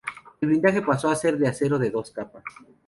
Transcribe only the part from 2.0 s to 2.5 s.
capas.